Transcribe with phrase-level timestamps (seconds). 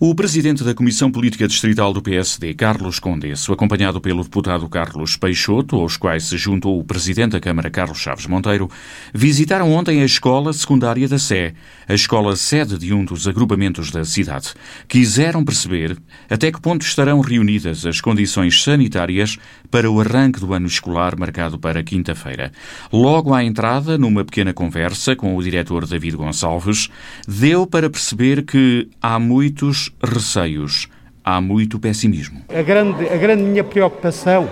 [0.00, 5.76] O presidente da Comissão Política Distrital do PSD, Carlos Condesso, acompanhado pelo deputado Carlos Peixoto,
[5.76, 8.68] aos quais se juntou o presidente da Câmara, Carlos Chaves Monteiro,
[9.14, 11.54] visitaram ontem a escola secundária da Sé,
[11.86, 14.54] a escola sede de um dos agrupamentos da cidade.
[14.88, 15.96] Quiseram perceber
[16.28, 19.38] até que ponto estarão reunidas as condições sanitárias
[19.70, 22.50] para o arranque do ano escolar marcado para quinta-feira.
[22.92, 26.88] Logo à entrada, numa pequena conversa com o diretor David Gonçalves,
[27.28, 30.88] deu para perceber que há muitos receios,
[31.24, 32.42] há muito pessimismo.
[32.48, 34.48] A grande, a grande minha preocupação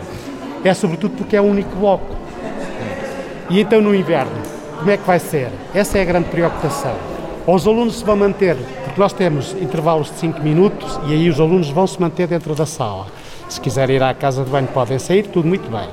[0.65, 2.17] é sobretudo porque é o único bloco.
[3.51, 4.41] E então no inverno,
[4.79, 5.51] como é que vai ser?
[5.75, 6.97] Essa é a grande preocupação.
[7.47, 11.41] Os alunos se vão manter, porque nós temos intervalos de 5 minutos e aí os
[11.41, 13.07] alunos vão se manter dentro da sala.
[13.49, 15.89] Se quiserem ir à casa de banho podem sair, tudo muito bem.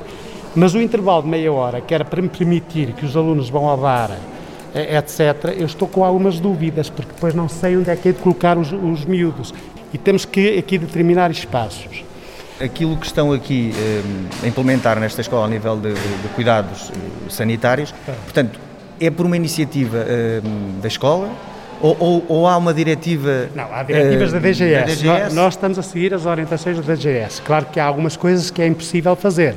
[0.55, 3.67] Mas o intervalo de meia hora, que era para me permitir que os alunos vão
[3.67, 4.11] ao bar
[4.75, 8.19] etc., eu estou com algumas dúvidas, porque depois não sei onde é que é de
[8.19, 9.53] colocar os, os miúdos.
[9.93, 12.03] E temos que aqui determinar espaços.
[12.61, 14.01] Aquilo que estão aqui eh,
[14.43, 17.93] a implementar nesta escola a nível de, de, cuidados eh, sanitários,
[18.25, 18.59] portanto,
[18.99, 20.05] é por uma iniciativa
[20.81, 21.29] da escola
[21.81, 23.49] ou, ou, ou, há uma diretiva.
[23.55, 24.73] Não, há diretivas uh, da, DGS.
[24.73, 25.05] da DGS.
[25.05, 27.41] Nós, nós, estamos a seguir as orientações da DGS.
[27.41, 29.55] Claro que há algumas coisas que é impossível fazer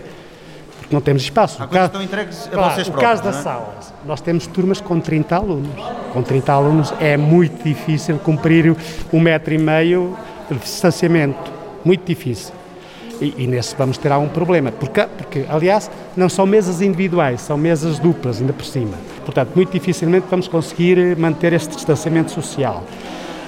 [0.92, 1.62] não temos espaço.
[1.62, 3.42] Há coisas estão entregues a claro, vocês O próprios, caso das é?
[3.42, 5.70] salas, nós temos turmas com 30 alunos.
[6.12, 8.76] Com 30 alunos é muito difícil cumprir
[9.12, 10.16] um metro e meio
[10.50, 11.50] de distanciamento.
[11.84, 12.52] Muito difícil.
[13.20, 14.72] E, e nesse vamos ter algum problema.
[14.72, 18.96] Porque, porque, aliás, não são mesas individuais, são mesas duplas, ainda por cima.
[19.24, 22.82] Portanto, muito dificilmente vamos conseguir manter este distanciamento social.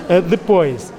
[0.08, 0.92] Uh, depois,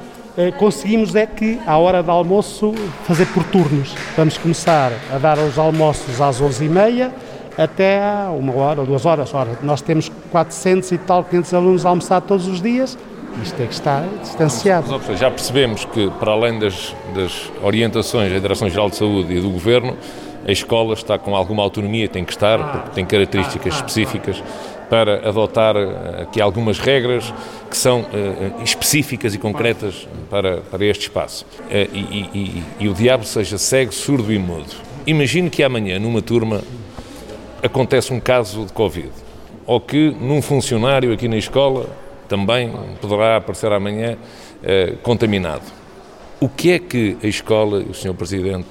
[0.57, 3.93] conseguimos é que, à hora do almoço, fazer por turnos.
[4.17, 7.11] Vamos começar a dar os almoços às 11h30
[7.57, 8.01] até
[8.37, 9.33] uma hora ou duas horas.
[9.33, 12.97] Ora, nós temos 400 e tal, 500 alunos a almoçar todos os dias,
[13.41, 14.87] isto tem que estar distanciado.
[15.15, 19.97] Já percebemos que, para além das, das orientações da Direção-Geral de Saúde e do Governo,
[20.47, 24.43] a escola está com alguma autonomia, tem que estar, porque tem características específicas
[24.89, 27.33] para adotar eh, aqui algumas regras
[27.69, 31.45] que são uh, específicas e concretas para, para este espaço.
[31.69, 34.73] E, e, e, o diabo seja cego, surdo e mudo.
[35.05, 36.61] Imagine que amanhã, numa turma,
[37.61, 39.11] acontece um caso de Covid,
[39.65, 41.87] ou que num funcionário aqui na escola
[42.27, 42.71] também
[43.01, 45.63] poderá aparecer amanhã uh, contaminado.
[46.39, 48.13] O que é que a escola e o Sr.
[48.13, 48.67] Presidente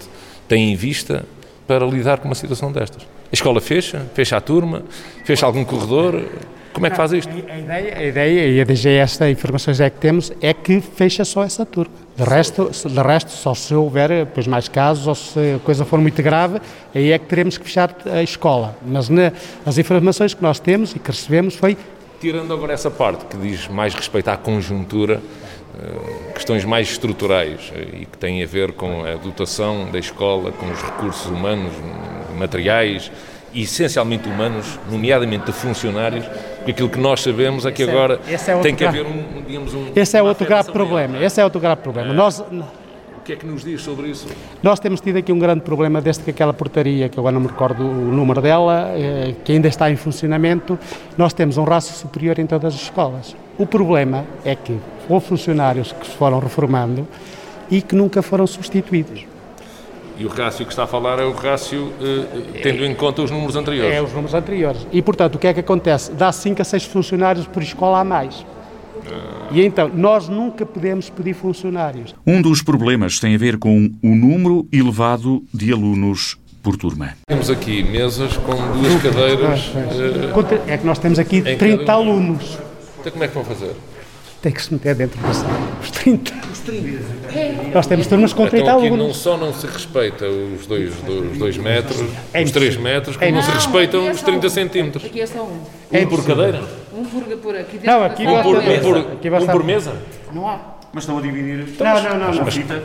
[0.47, 1.25] têm em vista
[1.67, 3.14] para lidar com uma situação destas?
[3.35, 4.85] A escola fecha, fecha a turma,
[5.25, 6.25] fecha algum corredor.
[6.73, 7.33] Como é que faz isto?
[7.51, 11.25] A ideia, a ideia e a DGS, as informações é que temos, é que fecha
[11.25, 11.93] só essa turma.
[12.17, 15.99] De resto, de resto, só se houver depois mais casos ou se a coisa for
[15.99, 16.61] muito grave,
[16.95, 18.77] aí é que teremos que fechar a escola.
[18.87, 19.33] Mas na,
[19.67, 21.77] as informações que nós temos e que recebemos foi.
[22.21, 25.21] Tirando agora essa parte que diz mais respeito à conjuntura,
[25.77, 30.53] eh, questões mais estruturais eh, e que têm a ver com a dotação da escola,
[30.53, 31.73] com os recursos humanos,
[32.35, 33.11] materiais
[33.53, 37.95] e essencialmente humanos, nomeadamente de funcionários, porque aquilo que nós sabemos é que esse é-
[37.95, 39.93] agora é, é tem que haver um, digamos, um...
[39.95, 42.11] Esse é outro grave problema, esse é outro grave problema.
[42.11, 42.13] É.
[42.13, 42.41] Nós...
[42.41, 44.27] O que é que nos diz sobre isso?
[44.63, 47.47] Nós temos tido aqui um grande problema desde que aquela portaria, que agora não me
[47.47, 50.79] recordo o número dela, eh, que ainda está em funcionamento,
[51.17, 53.35] nós temos um rácio superior em todas as escolas.
[53.57, 54.79] O problema é que
[55.09, 57.09] houve funcionários que se foram reformando
[57.71, 59.25] e que nunca foram substituídos.
[60.17, 63.31] E o rácio que está a falar é o rácio eh, tendo em conta os
[63.31, 63.95] números anteriores.
[63.95, 64.87] É, os números anteriores.
[64.93, 66.13] E, portanto, o que é que acontece?
[66.13, 68.47] Dá 5 a 6 funcionários por escola a mais.
[69.51, 72.15] E então, nós nunca podemos pedir funcionários.
[72.27, 77.15] Um dos problemas tem a ver com o número elevado de alunos por turma.
[77.27, 79.73] Temos aqui mesas com duas cadeiras.
[80.69, 82.59] É, é que nós temos aqui 30 alunos.
[83.01, 83.75] Então, como é que vão fazer?
[84.45, 85.59] Tem que se meter dentro da sala.
[85.83, 86.35] Os 30.
[86.53, 87.03] Os 30.
[87.73, 89.07] Nós temos turmas com 30 então, aqui alunos.
[89.07, 93.27] não só não se respeita os 2 dois, dois metros, é os 3 metros, como
[93.27, 95.03] é não se respeitam os 30 centímetros.
[95.03, 95.61] Aqui é só um.
[95.91, 96.63] É um por cadeira?
[96.95, 97.91] Um por, por aqui dentro.
[97.91, 99.97] Não, aqui um por, um por, aqui um por mesa?
[100.31, 100.61] Não há.
[100.93, 101.67] Mas estão a dividir.
[101.81, 102.35] Não, não, não.
[102.35, 102.47] não.
[102.53, 102.83] Fita.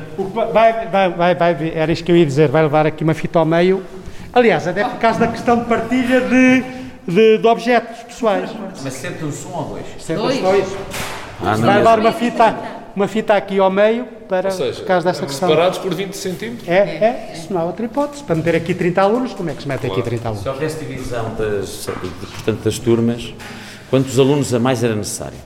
[0.54, 2.48] Vai, vai, vai, vai, era isto que eu ia dizer.
[2.48, 3.84] Vai levar aqui uma fita ao meio.
[4.32, 6.64] Aliás, até por causa da questão de partilha de,
[7.06, 8.50] de, de objetos pessoais.
[8.82, 9.86] Mas sentam-se um ou dois?
[10.00, 11.19] Sentam-se dois.
[11.42, 12.58] Ah, vai levar uma fita,
[12.96, 15.50] uma fita aqui ao meio para, seja, por causa dessa questão.
[15.50, 16.68] separados por 20 centímetros?
[16.68, 18.24] É, é, isso não há outra hipótese.
[18.24, 19.94] Para meter aqui 30 alunos, como é que se mete claro.
[19.94, 20.44] aqui 30 alunos?
[20.44, 23.34] Se houvesse divisão das, de, portanto, das turmas,
[23.90, 25.38] quantos alunos a mais era necessário?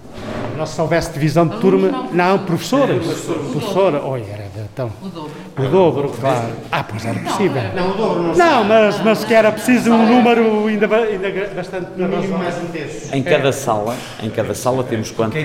[0.57, 3.06] Não, se houvesse divisão de turma, não, não professores.
[3.51, 5.31] Professora, olha, era Então, O dobro.
[5.55, 6.51] O dobro, claro.
[6.71, 7.61] Ah, pois era possível.
[7.75, 8.35] Não, o dobro não.
[8.35, 13.15] Não, mas, mas que era preciso um número ainda, ainda bastante mais um terço.
[13.15, 15.41] Em cada sala, em cada sala temos quantos?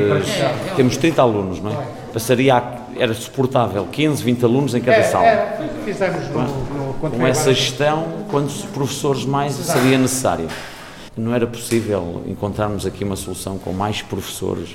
[0.76, 1.87] Temos 30 alunos, não é?
[2.12, 2.62] Passaria a,
[2.96, 5.26] era suportável 15, 20 alunos em cada sala.
[5.26, 9.99] Era, foi o que fizemos no, no, quando Com essa gestão, quantos professores mais seria
[9.99, 10.49] necessário?
[11.14, 14.70] Não era possível encontrarmos aqui uma solução com mais professores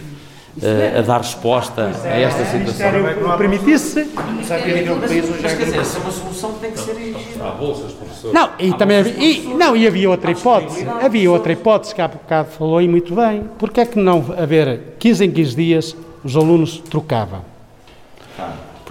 [0.97, 3.33] a dar resposta a esta O situação?
[3.33, 4.07] O permitisse.
[4.15, 7.43] Mas quer dizer, essa é uma solução que tem que ser exigida.
[7.43, 8.33] Há bolsas, professor.
[8.33, 10.87] Não, e também havia, e, não, e havia outra hipótese.
[10.87, 13.43] Havia outra hipótese que há bocado falou e muito bem.
[13.57, 17.41] Porque é que não haver 15 em 15 dias os alunos trocavam?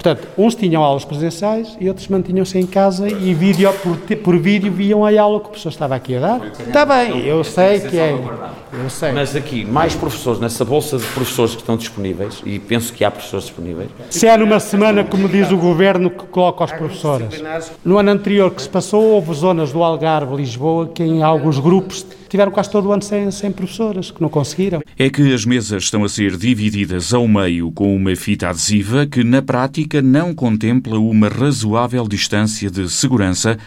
[0.02, 4.72] Portanto, uns tinham aulas presenciais e outros mantinham-se em casa e vídeo, por, por vídeo
[4.72, 6.40] viam a aula que o professor estava aqui a dar.
[6.66, 8.12] Está bem, eu sei que é.
[8.12, 9.12] Eu sei.
[9.12, 13.12] Mas aqui, mais professores, nessa bolsa de professores que estão disponíveis, e penso que há
[13.12, 17.40] professores disponíveis, Se é numa semana, como diz o governo, que coloca os professores.
[17.84, 22.04] No ano anterior que se passou, houve zonas do Algarve, Lisboa, que em alguns grupos
[22.32, 24.81] tiveram quase todo o ano sem, sem professoras, que não conseguiram.
[24.99, 29.23] É que as mesas estão a ser divididas ao meio com uma fita adesiva que,
[29.23, 33.58] na prática, não contempla uma razoável distância de segurança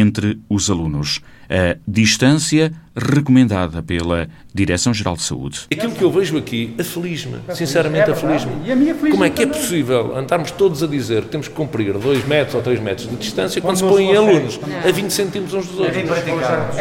[0.00, 1.20] entre os alunos.
[1.50, 5.60] A distância recomendada pela Direção-Geral de Saúde.
[5.70, 10.50] Aquilo que eu vejo aqui aflige-me, sinceramente minha aflige-me Como é que é possível andarmos
[10.50, 13.76] todos a dizer que temos que cumprir 2 metros ou 3 metros de distância quando
[13.76, 16.02] se põem alunos a 20 centímetros uns dos É outros?
[16.02, 16.78] impraticável.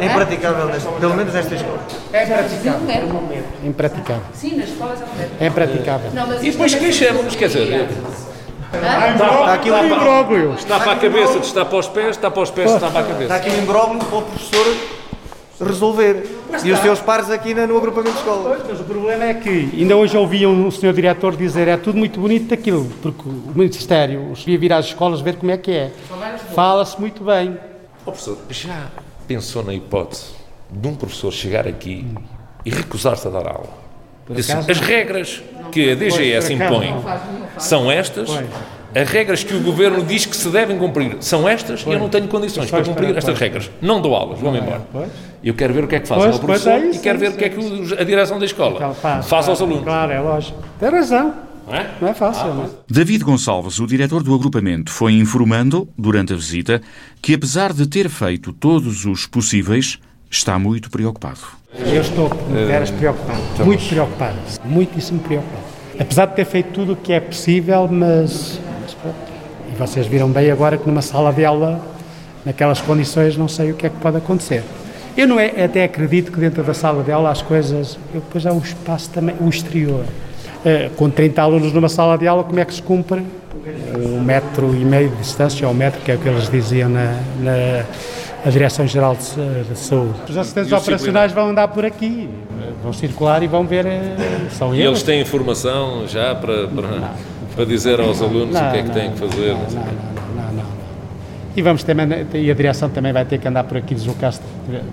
[0.00, 1.86] É impraticável, neste- pelo menos nesta escola.
[2.12, 2.80] É impraticável.
[3.08, 3.42] Não é?
[3.68, 4.22] Impraticável.
[4.32, 5.30] Sim, nas escolas é correto.
[5.40, 6.10] É impraticável.
[6.14, 7.88] Não, mas E depois queixamos, quer dizer,
[8.72, 10.54] Está aqui um imbróglio.
[10.54, 13.12] está a cabeça, está para os pés, está para os pés, está para a Está
[13.14, 13.34] cabeça.
[13.34, 14.76] aqui um imbróglio para o professor
[15.64, 16.26] resolver.
[16.64, 18.58] E os seus pares aqui no agrupamento de escola.
[18.68, 22.20] Mas o problema é que ainda hoje ouvi um senhor diretor dizer é tudo muito
[22.20, 25.92] bonito aquilo, porque o Ministério devia vir às escolas ver como é que é.
[26.54, 27.56] Fala-se muito bem.
[28.04, 28.86] Ó professor, já
[29.26, 30.26] pensou na hipótese
[30.70, 32.06] de um professor chegar aqui
[32.64, 33.86] e recusar-se a dar aula?
[34.28, 37.45] Disse, acaso, as regras que a DGS Pois, impõe não.
[37.58, 38.28] São estas,
[38.94, 42.08] as regras que o Governo diz que se devem cumprir são estas e eu não
[42.08, 43.40] tenho condições para Pois, cumprir pois, estas pois.
[43.40, 43.70] regras.
[43.82, 44.86] Não dou aulas, vou-me embora.
[44.92, 45.08] pois.
[45.44, 47.02] Eu quero ver o que é que fazem Pois, ao pois, professor é isso, e
[47.02, 49.48] quero é ver o que é que os- a direção da escola Ela faz, faz
[49.48, 49.84] aos alunos.
[49.84, 50.62] Claro, é lógico.
[50.80, 51.34] Tem razão.
[51.66, 51.90] Não é?
[52.00, 52.68] Não é fácil, não é?
[52.88, 56.80] David Gonçalves, o diretor do agrupamento, foi informando, durante a visita,
[57.20, 59.98] que apesar de ter feito todos os possíveis,
[60.30, 61.40] está muito preocupado.
[61.76, 62.30] Eu estou
[62.70, 65.65] eras preocupado, muito preocupado, muitíssimo preocupado.
[65.98, 69.16] Apesar de ter feito tudo o que é possível, mas, mas pronto.
[69.72, 71.80] E vocês viram bem agora que numa sala de aula,
[72.44, 74.62] naquelas condições, não sei o que é que pode acontecer.
[75.16, 78.44] Eu não é, até acredito que dentro da sala de aula as coisas, eu depois
[78.44, 80.04] há um espaço também, o exterior.
[80.64, 83.24] Eh, com 30 alunos numa sala de aula, como é que se cumpre
[83.98, 86.90] um metro e meio de distância, ou um metro, que é o que eles diziam
[86.90, 87.84] na, na
[88.44, 90.14] a Direção-Geral de, de Saúde.
[90.28, 92.28] Os assistentes operacionais vão andar por aqui,
[92.82, 94.16] vão circular e vão ver, eh,
[94.50, 94.86] são E eles.
[94.86, 97.12] eles têm informação já para, para,
[97.54, 99.52] para dizer aos alunos o que é que têm que fazer.
[99.52, 99.72] Não, não,
[100.34, 100.64] não, não, não.
[101.56, 101.96] E vamos ter,
[102.34, 104.40] e a direção também vai ter que andar por aqui deslocar-se,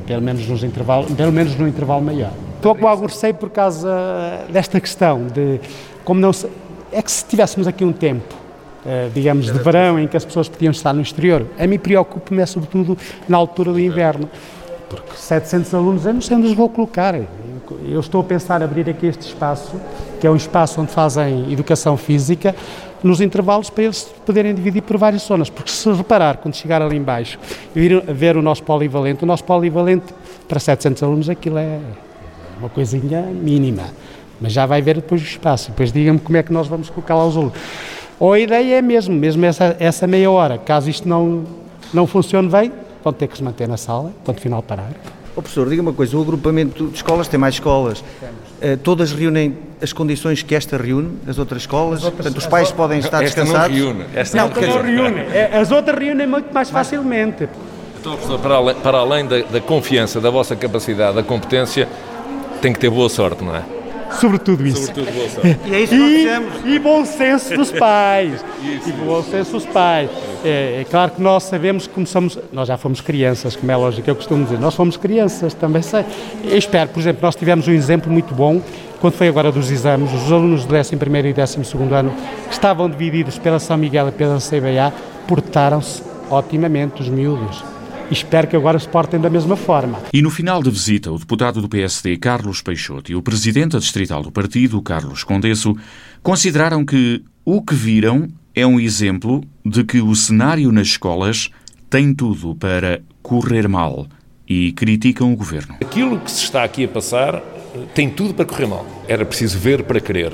[0.08, 2.32] pelo menos nos intervalos, pelo menos no intervalo maior.
[2.56, 3.90] Estou com algum receio por causa
[4.50, 5.60] desta questão de
[6.06, 6.48] como não se,
[6.92, 8.34] é que se tivéssemos aqui um tempo,
[8.86, 12.42] eh, digamos de verão, em que as pessoas podiam estar no exterior, a mim preocupa-me
[12.42, 12.98] é sobretudo
[13.28, 14.30] na altura do inverno,
[15.02, 17.16] porque 700 alunos eu não sei onde os vou colocar.
[17.16, 19.74] Eu- estou a pensar abrir aqui este espaço,
[20.20, 22.56] que é um espaço onde fazem educação física,
[23.04, 25.50] nos intervalos para eles poderem dividir por várias zonas.
[25.50, 27.38] Porque se reparar, quando chegar ali embaixo
[27.76, 30.14] e vir a ver o nosso polivalente, o nosso polivalente
[30.48, 31.80] para 700 alunos aquilo é
[32.60, 33.84] uma coisinha mínima.
[34.40, 35.72] Mas já vai ver depois o espaço.
[35.72, 37.54] Depois diga-me como é que nós vamos colocar lá os alunos.
[38.20, 41.44] Ou a ideia é mesmo, mesmo essa, essa meia hora, caso isto não,
[41.94, 42.72] não funcione bem,
[43.04, 44.92] vão ter que se manter na sala, ponto final parar.
[45.36, 48.04] Ó professor, diga uma coisa, o agrupamento de escolas tem mais escolas.
[48.62, 52.02] Eh, todas reúnem as condições que esta reúne, as outras escolas?
[52.02, 53.78] Portanto, os pais podem estar Esta não descansados?
[53.78, 54.06] reúne.
[54.16, 55.20] Esta Não, não Não reúne.
[55.34, 57.50] É, As outras reúnem muito mais facilmente.
[58.00, 61.90] Então, professor, para além, para além da, da confiança, da vossa capacidade, da competência,
[62.62, 63.64] tem que ter boa sorte, não é?
[64.20, 64.86] Sobretudo isso.
[64.86, 65.10] Sobretudo
[65.66, 68.44] e é isso que nós E, e bom senso dos pais.
[68.64, 70.10] e bom senso dos pais.
[70.44, 72.38] É, é claro que nós sabemos como somos.
[72.52, 74.60] Nós já fomos crianças, como é lógico, eu costumo dizer.
[74.60, 76.06] Nós fomos crianças, também sei.
[76.44, 78.62] Eu espero, por exemplo, nós tivemos um exemplo muito bom
[79.00, 80.12] quando foi agora dos exames.
[80.14, 82.14] Os alunos do 11 e 12 ano,
[82.48, 84.94] que estavam divididos pela São Miguel e pela CBA,
[85.28, 87.73] portaram-se otimamente, os miúdos.
[88.10, 90.00] E espero que agora se portem da mesma forma.
[90.14, 94.22] E no final da visita, o deputado do PSD, Carlos Peixoto, e o presidente distrital
[94.22, 95.76] do partido, Carlos Condesso,
[96.22, 101.50] consideraram que o que viram é um exemplo de que o cenário nas escolas
[101.90, 104.08] tem tudo para correr mal
[104.48, 105.76] e criticam o governo.
[105.82, 107.42] Aquilo que se está aqui a passar
[107.94, 108.86] tem tudo para correr mal.
[109.08, 110.34] Era preciso ver para querer.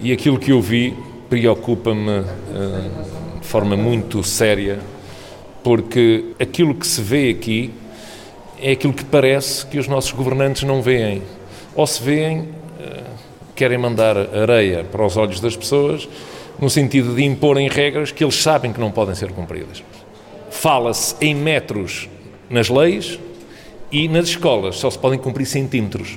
[0.00, 0.94] E aquilo que eu vi
[1.28, 4.78] preocupa-me uh, de forma muito séria,
[5.66, 7.72] porque aquilo que se vê aqui
[8.62, 11.24] é aquilo que parece que os nossos governantes não veem.
[11.74, 12.46] Ou se veem, uh,
[13.56, 16.08] querem mandar areia para os olhos das pessoas,
[16.60, 19.82] no sentido de imporem regras que eles sabem que não podem ser cumpridas.
[20.52, 22.08] Fala-se em metros
[22.48, 23.18] nas leis
[23.90, 26.16] e nas escolas só se podem cumprir centímetros.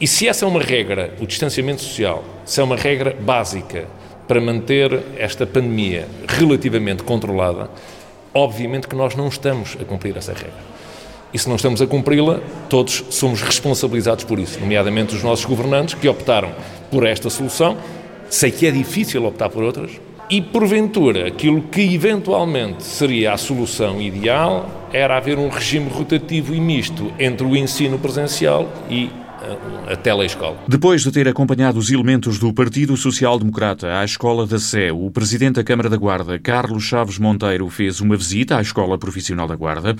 [0.00, 3.88] E se essa é uma regra, o distanciamento social, se é uma regra básica
[4.28, 7.68] para manter esta pandemia relativamente controlada,
[8.32, 10.68] obviamente que nós não estamos a cumprir essa regra.
[11.32, 15.94] E se não estamos a cumpri-la, todos somos responsabilizados por isso, nomeadamente os nossos governantes
[15.94, 16.52] que optaram
[16.90, 17.76] por esta solução.
[18.30, 19.90] Sei que é difícil optar por outras.
[20.30, 26.60] E, porventura, aquilo que eventualmente seria a solução ideal era haver um regime rotativo e
[26.60, 29.10] misto entre o ensino presencial e
[29.90, 30.58] a telescola.
[30.68, 35.10] Depois de ter acompanhado os elementos do Partido Social Democrata à Escola da Sé, o
[35.10, 39.56] Presidente da Câmara da Guarda, Carlos Chaves Monteiro, fez uma visita à Escola Profissional da
[39.56, 39.96] Guarda.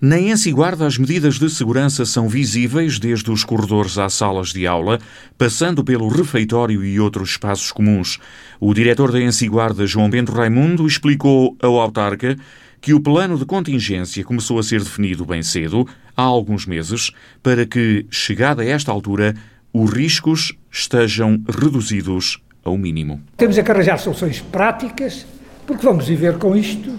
[0.00, 4.66] Na Ensi Guarda, as medidas de segurança são visíveis desde os corredores às salas de
[4.66, 4.98] aula,
[5.38, 8.18] passando pelo refeitório e outros espaços comuns.
[8.60, 12.36] O diretor da Ensi Guarda, João Bento Raimundo, explicou ao autarca
[12.84, 17.10] que o plano de contingência começou a ser definido bem cedo, há alguns meses,
[17.42, 19.34] para que, chegada a esta altura,
[19.72, 23.20] os riscos estejam reduzidos ao mínimo.
[23.36, 25.26] Temos é que arranjar soluções práticas,
[25.66, 26.98] porque vamos viver com isto,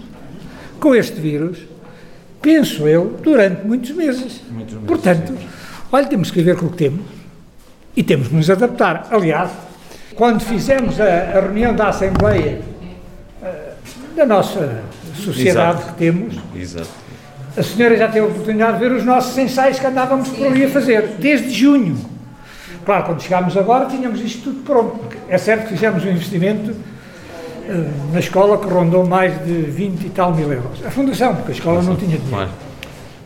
[0.78, 1.58] com este vírus,
[2.40, 4.42] penso eu, durante muitos meses.
[4.50, 5.48] Muitos meses Portanto, sim.
[5.90, 7.06] olha, temos que viver com o que temos
[7.96, 9.08] e temos que nos adaptar.
[9.10, 9.50] Aliás,
[10.14, 12.60] quando fizemos a, a reunião da Assembleia
[13.42, 14.82] uh, da nossa
[15.14, 15.92] sociedade Exato.
[15.92, 16.34] que temos.
[16.54, 17.05] Exato.
[17.56, 20.64] A senhora já teve a oportunidade de ver os nossos ensaios que andávamos por ali
[20.64, 21.96] a fazer, desde junho.
[22.84, 25.00] Claro, quando chegámos agora tínhamos isto tudo pronto.
[25.26, 30.10] É certo que fizemos um investimento uh, na escola que rondou mais de 20 e
[30.10, 30.84] tal mil euros.
[30.84, 32.50] A fundação, porque a escola não tinha dinheiro.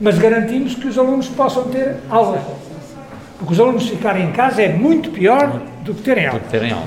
[0.00, 2.40] Mas garantimos que os alunos possam ter aula.
[3.36, 6.38] Porque os alunos ficarem em casa é muito pior do que terem aula.
[6.38, 6.86] Do que terem aula,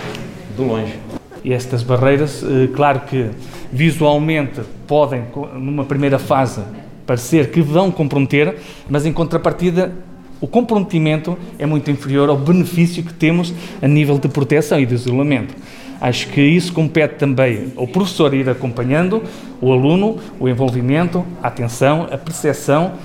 [0.56, 1.00] de longe.
[1.44, 3.30] E estas barreiras, eh, claro que
[3.72, 6.62] visualmente podem, numa primeira fase,
[7.06, 8.56] parecer que vão comprometer,
[8.90, 9.94] mas em contrapartida
[10.40, 14.94] o comprometimento é muito inferior ao benefício que temos a nível de proteção e de
[14.94, 15.56] isolamento.
[16.02, 19.24] Acho que isso compete também ao professor ir acompanhando
[19.62, 22.96] o aluno, o envolvimento, a atenção, a percepção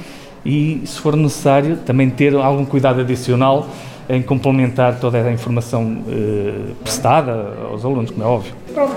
[0.45, 3.69] e, se for necessário, também ter algum cuidado adicional
[4.09, 8.53] em complementar toda a informação eh, prestada aos alunos, como é óbvio.
[8.75, 8.97] Pronto.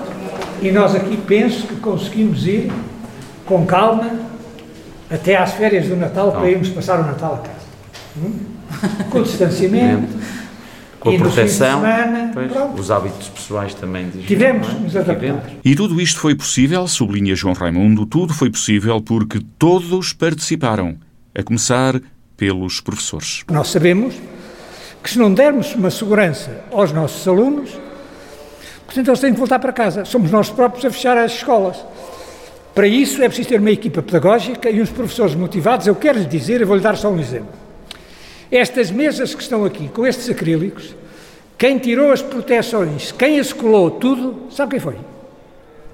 [0.60, 2.72] E nós aqui penso que conseguimos ir
[3.44, 4.10] com calma
[5.12, 7.66] até às férias do Natal para irmos passar o Natal a casa.
[8.16, 8.38] Hum?
[9.10, 10.08] Com distanciamento.
[10.98, 14.08] com a proteção, semana, pois, os hábitos pessoais também.
[14.08, 15.50] De Tivemos que nos adaptar.
[15.64, 20.96] E tudo isto foi possível, sublinha João Raimundo, tudo foi possível porque todos participaram,
[21.34, 22.00] a começar
[22.36, 23.44] pelos professores.
[23.50, 24.14] Nós sabemos
[25.02, 27.70] que se não dermos uma segurança aos nossos alunos,
[28.86, 30.04] portanto eles têm que voltar para casa.
[30.04, 31.76] Somos nós próprios a fechar as escolas.
[32.74, 35.86] Para isso é preciso ter uma equipa pedagógica e uns professores motivados.
[35.86, 37.52] Eu quero lhe dizer, eu vou-lhe dar só um exemplo.
[38.50, 40.94] Estas mesas que estão aqui, com estes acrílicos,
[41.58, 44.96] quem tirou as proteções, quem as colou, tudo, sabe quem foi?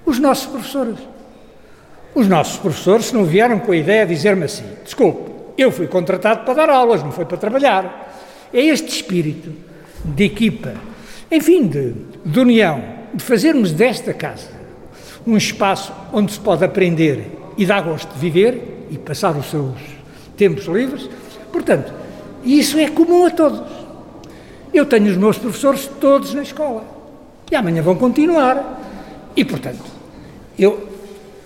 [0.06, 0.98] Os nossos professores.
[2.14, 6.44] Os nossos professores não vieram com a ideia de dizer-me assim: desculpe, eu fui contratado
[6.44, 8.14] para dar aulas, não foi para trabalhar.
[8.52, 9.52] É este espírito
[10.04, 10.74] de equipa,
[11.30, 11.92] enfim, de,
[12.24, 12.82] de união,
[13.12, 14.57] de fazermos desta casa
[15.26, 19.76] um espaço onde se pode aprender e dar gosto de viver e passar os seus
[20.36, 21.08] tempos livres.
[21.52, 21.92] Portanto,
[22.44, 23.62] isso é comum a todos.
[24.72, 26.84] Eu tenho os meus professores todos na escola
[27.50, 28.80] e amanhã vão continuar.
[29.36, 29.84] E, portanto,
[30.58, 30.88] eu,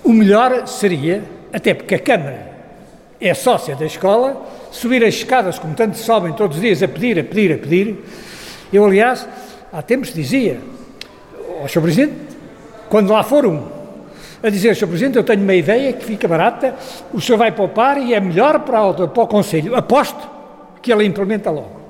[0.05, 2.53] o melhor seria, até porque a Câmara
[3.21, 7.19] é sócia da escola, subir as escadas, como tanto sobem todos os dias, a pedir,
[7.19, 8.05] a pedir, a pedir.
[8.73, 9.29] Eu, aliás,
[9.73, 10.61] há tempos dizia
[11.61, 11.83] ao Sr.
[11.83, 12.32] Presidente,
[12.93, 13.59] quando lá for um,
[14.43, 14.87] a dizer, Sr.
[14.87, 16.75] Presidente, eu tenho uma ideia que fica barata,
[17.11, 19.75] o senhor vai poupar e é melhor para o, para o Conselho.
[19.75, 20.29] Aposto
[20.83, 21.81] que ele implementa logo.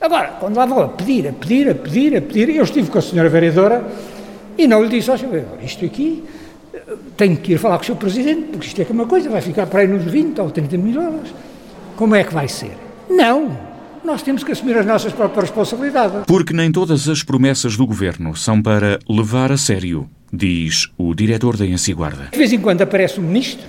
[0.00, 2.96] Agora, quando lá vou a pedir, a pedir, a pedir, a pedir, eu estive com
[2.96, 3.84] a senhora vereadora
[4.56, 6.24] e não lhe disse ao senhor vereador, isto aqui
[7.14, 7.96] tenho que ir falar com o Sr.
[7.96, 10.50] Presidente, porque isto é que é uma coisa, vai ficar para aí nos 20 ou
[10.50, 11.28] 30 mil euros.
[11.94, 12.72] Como é que vai ser?
[13.10, 13.71] Não!
[14.04, 16.24] Nós temos que assumir as nossas próprias responsabilidades.
[16.26, 20.08] Porque nem todas as promessas do governo são para levar a sério.
[20.32, 22.28] diz o diretor da Ensiguarda.
[22.32, 23.66] De vez em quando aparece um ministro,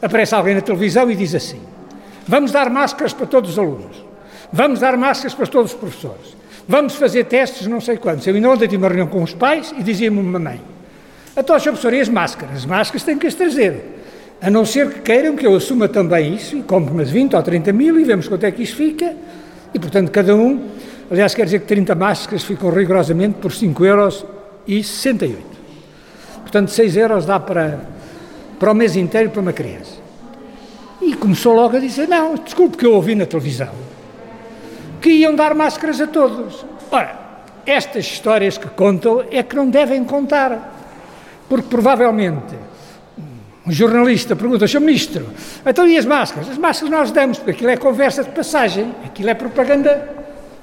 [0.00, 1.60] aparece alguém na televisão e diz assim:
[2.26, 4.04] vamos dar máscaras para todos os alunos,
[4.52, 8.26] vamos dar máscaras para todos os professores, vamos fazer testes não sei quantos.
[8.26, 10.60] Eu ainda ontem tive uma reunião com os pais e dizia-me uma mãe:
[11.36, 11.70] então, Sr.
[11.70, 12.56] Professor, e as máscaras?
[12.56, 13.96] As máscaras têm que as trazer.
[14.40, 17.42] A não ser que queiram que eu assuma também isso e compre umas 20 ou
[17.42, 19.14] 30 mil e vemos quanto é que isto fica.
[19.72, 20.68] E, portanto, cada um,
[21.10, 24.26] aliás, quer dizer que 30 máscaras ficam rigorosamente por 5 euros
[24.66, 25.42] e 68.
[26.40, 27.80] Portanto, 6 euros dá para,
[28.58, 29.98] para o mês inteiro para uma criança.
[31.00, 33.70] E começou logo a dizer, não, desculpe que eu ouvi na televisão,
[35.00, 36.64] que iam dar máscaras a todos.
[36.90, 37.28] Ora,
[37.64, 40.74] estas histórias que contam é que não devem contar,
[41.48, 42.54] porque provavelmente
[43.68, 44.80] um jornalista pergunta, Sr.
[44.80, 45.26] Ministro,
[45.64, 46.48] então e as máscaras?
[46.48, 50.08] As máscaras nós damos, porque aquilo é conversa de passagem, aquilo é propaganda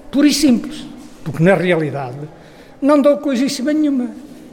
[0.09, 0.83] pura e simples,
[1.23, 2.17] porque na realidade
[2.81, 4.09] não dou coisíssima nenhuma.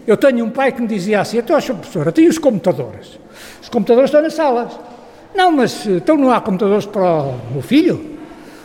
[0.06, 1.75] Eu tenho um pai que me dizia assim, então, Sr.
[1.76, 3.18] Professor, até os computadores?
[3.62, 4.78] Os computadores estão nas salas.
[5.35, 8.18] Não, mas então não há computadores para o meu filho?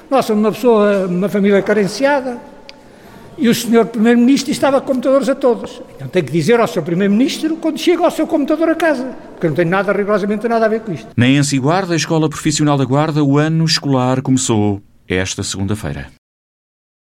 [0.10, 2.38] Nós somos uma pessoa, uma família carenciada,
[3.38, 5.82] e o senhor Primeiro-Ministro estava computadores a todos.
[5.96, 9.48] Então tem que dizer ao seu Primeiro-Ministro quando chega ao seu computador a casa, porque
[9.48, 11.08] não tem nada, rigorosamente nada a ver com isto.
[11.16, 16.17] Na Ensi Guarda, a Escola Profissional da Guarda, o ano escolar começou esta segunda-feira.